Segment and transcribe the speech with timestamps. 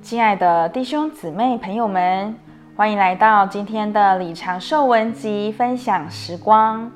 [0.00, 2.34] 亲爱的弟兄姊妹朋友们，
[2.76, 6.90] 欢迎来到今天的李长寿文集分享时光。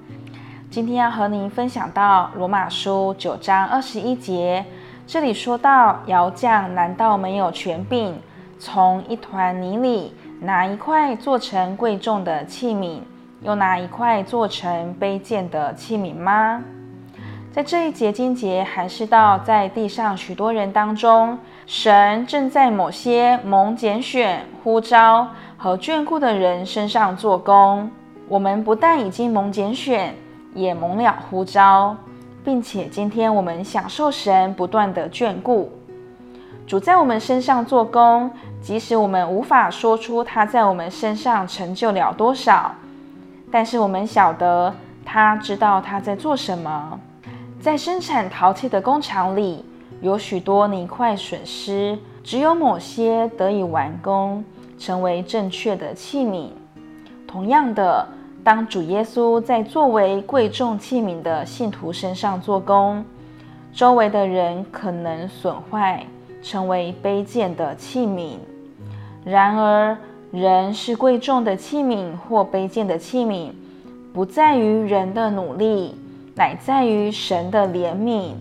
[0.71, 4.65] 今天要和您分享到罗马书九章二十一节，
[5.07, 8.19] 这里说到：窑匠难道没有权柄，
[8.59, 13.01] 从一团泥里拿一块做成贵重的器皿，
[13.43, 16.63] 又拿一块做成卑贱的器皿吗？
[17.53, 27.91] 在这一节经节，还是到在地上许多人当中，神正在某些蒙拣选、呼召和眷顾的人身上做工。
[28.27, 30.15] 我们不但已经蒙拣选，
[30.55, 31.95] 也蒙了呼召，
[32.43, 35.71] 并且今天我们享受神不断的眷顾。
[36.67, 38.31] 主在我们身上做工，
[38.63, 42.75] 即使我们无法说出他在我们身上成就了多少，
[43.51, 44.75] 但是我们晓得
[45.05, 46.99] 他知道他在做什么。
[47.63, 49.65] 在生产陶器的工厂里，
[50.01, 54.45] 有许多泥块损失，只有某些得以完工，
[54.77, 56.49] 成为正确的器皿。
[57.25, 58.05] 同样的，
[58.43, 63.05] 当主耶稣在作为贵重器皿的信徒身上做工，
[63.73, 66.05] 周围的人可能损坏，
[66.43, 68.39] 成为卑贱的器皿。
[69.25, 69.97] 然而，
[70.33, 73.53] 人是贵重的器皿或卑贱的器皿，
[74.13, 75.95] 不在于人的努力。
[76.35, 78.33] 乃在于神的怜悯。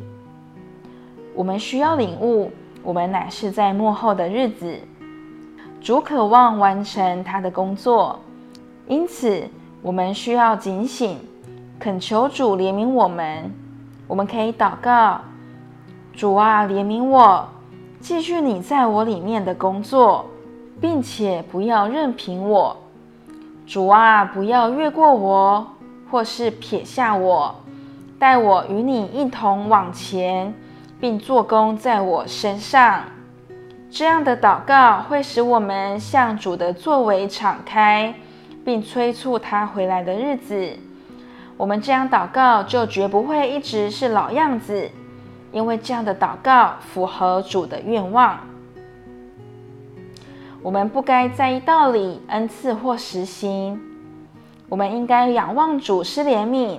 [1.35, 2.51] 我们需要领悟，
[2.83, 4.79] 我们乃是在幕后的日子，
[5.81, 8.19] 主渴望完成他的工作，
[8.87, 9.43] 因此
[9.81, 11.17] 我们需要警醒，
[11.79, 13.51] 恳求主怜悯我们。
[14.07, 15.19] 我们可以祷告：
[16.13, 17.47] 主啊，怜悯我，
[17.99, 20.25] 继续你在我里面的工作，
[20.79, 22.75] 并且不要任凭我。
[23.65, 25.65] 主啊，不要越过我，
[26.09, 27.55] 或是撇下我。
[28.21, 30.53] 带我与你一同往前，
[30.99, 33.01] 并做工在我身上。
[33.89, 38.13] 这样的祷告会使我们向主的作为敞开，
[38.63, 40.77] 并催促他回来的日子。
[41.57, 44.87] 我们这样祷告就绝不会一直是老样子，
[45.51, 48.37] 因为这样的祷告符合主的愿望。
[50.61, 53.81] 我们不该在意道理、恩赐或实行，
[54.69, 56.77] 我们应该仰望主施怜悯。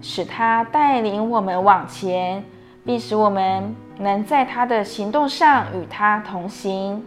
[0.00, 2.44] 使他带领我们往前，
[2.84, 7.04] 并使我们能在他的行动上与他同行。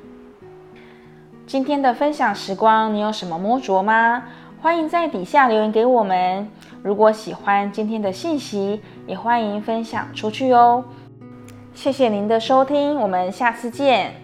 [1.46, 4.24] 今天的分享时光，你有什么摸着吗？
[4.62, 6.50] 欢迎在底下留言给我们。
[6.82, 10.86] 如果喜欢今天的信息，也欢迎分享出去哦。
[11.74, 14.23] 谢谢您的收听，我们下次见。